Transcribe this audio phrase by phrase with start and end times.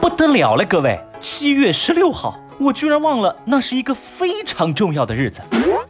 [0.00, 1.00] 不得了了，各位！
[1.20, 5.40] 七月十六号，我居然忘了，那是一个非常重要的日子，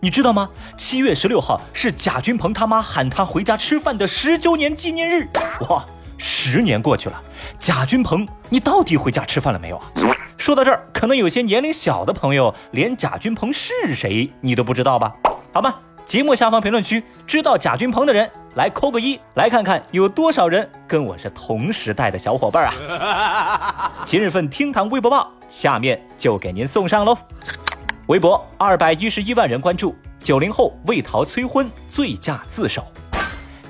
[0.00, 0.48] 你知道吗？
[0.78, 5.28] 七月十六号是贾君鹏他妈喊他回家吃饭的十周年纪念日。
[5.68, 5.84] 哇，
[6.16, 7.22] 十年过去了，
[7.58, 9.92] 贾君鹏，你到底回家吃饭了没有啊？
[10.38, 15.14] 说到这儿，可能有些年龄小的朋友连贾君鹏是谁你都不知道吧？
[15.52, 15.80] 好吧。
[16.06, 23.92] 节目下方评论区，知道贾君鹏的人来扣个一，来看看有多少人跟我是同时代的小伙伴啊！
[24.02, 27.18] 今日份厅堂微博报，下面就给您送上喽。
[28.06, 32.82] 微博二百一十一万人关注，九零后为逃催婚醉驾自首。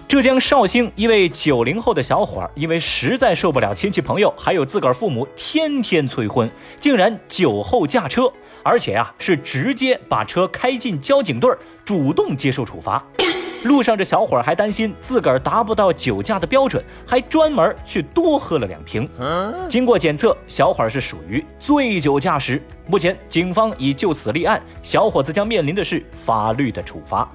[0.06, 6.48] 浙江绍兴一位九零后的小伙儿，因为实在受不了亲戚朋友还有自个儿父母天天催婚，
[6.78, 11.50] 竟然酒后驾车，而且啊是直接把车开进交警队，
[11.84, 13.04] 主动接受处罚。
[13.66, 19.08] 路上这小伙儿还担心自个儿达不到酒驾的标准，还专门去多喝了两瓶。
[19.68, 22.62] 经过检测，小伙儿是属于醉酒驾驶。
[22.86, 27.28] 目前警方已就此立案，小伙子将面临的是法律的处罚。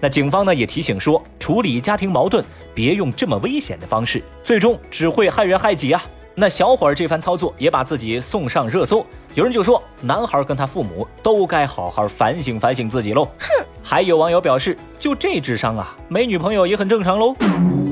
[0.00, 6.02] 那警方呢也提醒说，处理家庭矛盾别用这么危险的方式，最终只会害人害己啊。
[6.38, 13.24] 那小伙儿这番操作也把自己送上热搜，有人就说，男孩跟他父母都该好好反省反省自己喽。
[13.38, 17.34] 哼，还有网友表示，就这智商啊，没女朋友也很正常喽。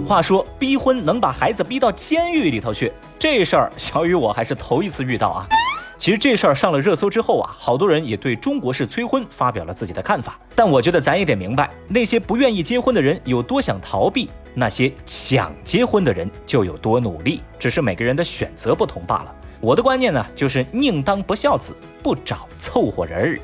[0.07, 5.49] 话说，逼婚能把孩子逼到监狱里头去，这事儿小雨我还是头一次遇到啊。
[5.97, 10.39] 其实这事儿上了热搜之后啊，好多人也对中国式催婚发表了自己的看法。
[10.55, 19.35] 但我觉得咱也得明白，那些不愿意结婚的人有多想逃避，那些想结婚的人就有多努力，只是每个人的选择不同罢了。
[19.61, 23.41] 我的观念呢，就是宁当不孝子，不找凑合人儿。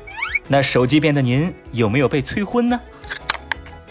[0.47, 2.79] 那手机边的您有没有被催婚呢？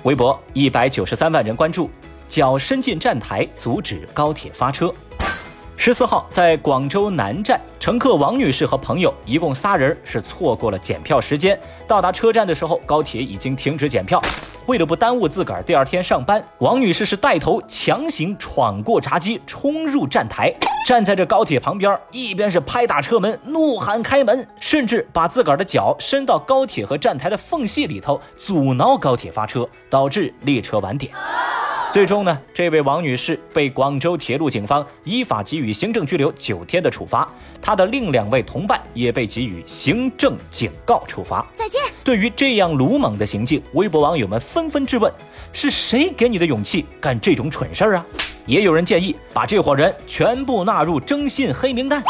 [0.04, 1.90] 微博一百九十三万人关注，
[2.28, 4.94] 脚伸进站台阻止高铁发车。
[5.82, 11.58] 十四号，在广州南站，乘客王女士和朋友一共仨人是错过了检票时间。
[11.88, 14.20] 到达车站的时候，高铁已经停止检票。
[14.66, 20.54] 为了不耽误自个儿第二天上班，王女士是带头强行闯过闸机，冲入站台，
[20.86, 31.10] 站在这高铁旁边，一边是拍打车门，怒喊开门，甚至把自个儿的脚伸到高铁和站台的缝隙里头，阻挠高铁发车，导致列车晚点。
[31.92, 37.28] 最终呢，这位王女士被广州铁路警方依法给予行政拘留九天的处罚，
[37.60, 41.44] 她的另两位同伴也被给予行政警告处罚。
[41.56, 41.80] 再见。
[42.04, 45.12] 对于这样鲁莽的行径，微博网友们纷纷质问：
[45.52, 48.06] 是谁给你的勇气干这种蠢事儿啊？
[48.46, 52.00] 也有人建议把这伙人全部纳入征信黑名单。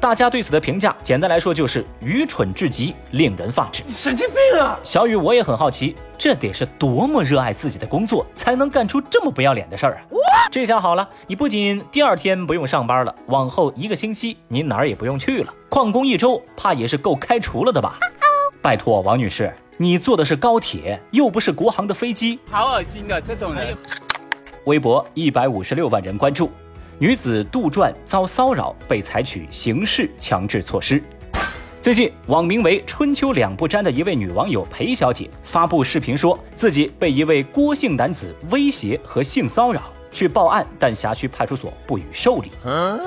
[0.00, 3.82] 大家对此的评价，简单来说就是愚蠢至极，令人发指。
[3.86, 4.80] 神经病啊！
[4.82, 10.48] 小雨，我也很好奇，这得是多么热爱自己的工作，才能干出这么不要脸的事儿啊！
[10.50, 17.98] 这下好了，你不仅第二天不用上班了，往后一个星期你哪儿也不用去了，旷工一周，怕也是够开除了的吧？
[18.62, 23.20] 拜托，王女士，你坐的是高铁，又不是国航的飞机，好恶心啊！
[23.20, 23.76] 这种人。
[24.64, 26.50] 微博一百五十六万人关注。
[27.00, 31.02] 女子杜撰遭骚扰，被采取刑事强制措施。
[31.80, 42.50] 最近，网名为“春秋两不沾”的一位女网友裴小姐发布视频，说自己被一位郭姓男子威胁和性骚扰，去报案，但辖区派出所不予受理。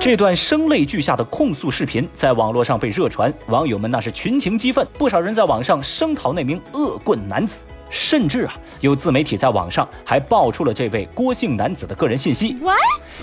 [0.00, 7.62] 这段声泪俱下的控诉视频在网络上被热传，网友们那是群情激愤，不少人在网上声讨那名恶棍男子。
[7.88, 12.56] 甚至啊，有自媒体在网上还爆出了这位郭姓男子的个人信息。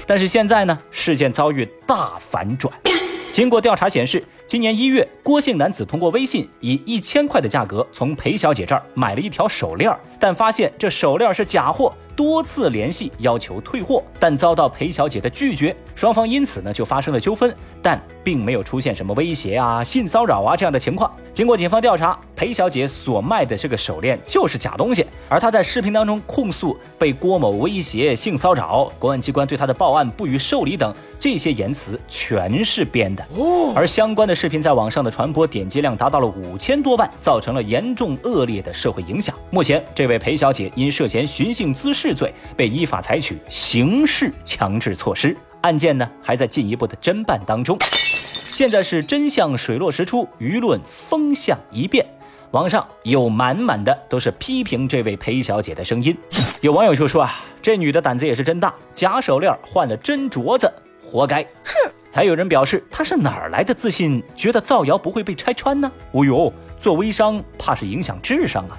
[0.08, 2.74] 但是现在呢，事件遭遇大反转。
[3.32, 9.90] 经过调查显示，今年一月，郭姓男子通过微信以一千块的价格从裴小姐这儿买了一条手链，
[10.22, 11.92] 但发现这手链是假货。
[12.14, 21.12] 多次联系要求退货，但遭到裴小姐的拒绝，双方因此呢就发生了纠纷，但并没有出现什么威胁啊、性骚扰啊这样的情况。
[21.34, 33.26] 经过警方调查，裴小姐所卖的这个手链就是假东西，而她在视频当中控诉被郭某威胁、性骚扰，公安机关对她的报案不予受理等这些言辞全是编的。
[33.74, 39.34] 而相关的视频在网上的传播点击量达到了五千多万，造成了严重恶劣的社会影响。
[39.50, 42.12] 目前，这位裴小姐因涉嫌寻衅滋事。
[42.14, 47.78] 罪被依法采取刑事强制措施，案件呢还在进一步的侦办当中。
[47.80, 52.06] 现在是真相水落石出，舆论风向一变，
[52.52, 56.16] 网上有满满的都是批评这位裴小姐的声音。
[56.60, 60.72] 有网友就说啊，这女的胆子也是真大，假手链换了真镯子，
[61.04, 61.42] 活该。
[61.42, 61.92] 哼！
[62.14, 65.90] 还有人表示，她是哪儿来的自信，觉得造谣不会被拆穿呢？
[66.12, 68.78] 哦呦，做微商怕是影响智商啊。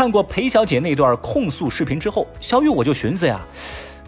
[0.00, 3.38] 看过裴小姐那段控诉视频之后，小雨我就寻思呀，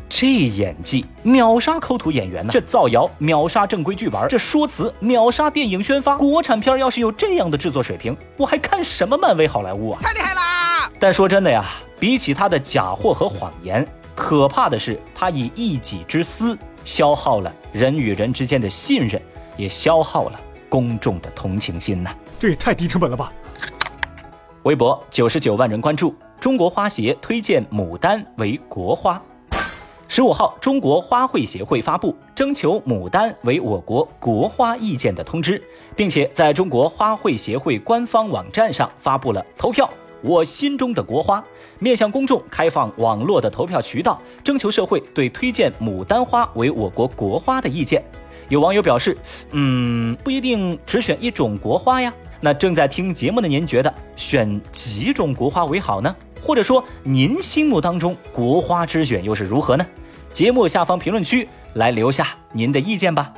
[0.08, 6.16] 这演技秒杀抠图演员呢，这造谣秒杀正规剧本，这说辞秒杀电影宣发。
[6.16, 9.98] 国产片要是有这样的制作水平，我还看什么漫威好莱坞啊？
[10.00, 10.90] 太厉害啦！
[10.98, 11.66] 但说真的呀，
[12.00, 16.56] 比起他的假货和谎言，可怕的是他以一己之私
[16.86, 19.20] 消耗了人与人之间的信任，
[19.58, 20.40] 也消耗了
[20.70, 22.14] 公众的同情心呐。
[22.40, 23.30] 这也太低成本了吧！
[24.64, 29.20] 微博九十九万人关注，中国花协推荐牡丹为国花。
[30.06, 35.60] 十五号，中国花卉协会发布征求牡丹为我国国花意见的通知，
[35.96, 39.88] 并且在中国花卉协会官方网站上发布了投票
[40.22, 41.44] 我心中的国花，
[41.78, 48.02] 面向公众开放网络的投票渠道，征求社会对推荐牡丹花为我国国花的意见。
[48.48, 49.16] 有网友表示，
[49.50, 52.12] 嗯，不一定只选一种国花呀。
[52.40, 56.14] 那正在听节目的您觉得选几种国花为好呢？
[56.40, 59.86] 或者说您心目当中国花之选又是如何呢？
[60.32, 63.32] 节目下方评论区来留下您的意见吧。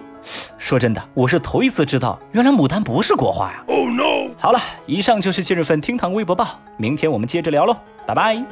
[0.65, 3.63] 说真的，我是头一次知道，原来牡丹不是国花呀。
[3.67, 4.31] Oh no！
[4.39, 7.77] 好了，以上就是今日份厅堂微博报，明天我们接着聊喽，
[8.07, 8.43] 拜拜。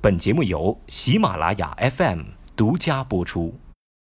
[0.00, 2.22] 本节目由喜马拉雅 FM
[2.56, 3.54] 独家播出。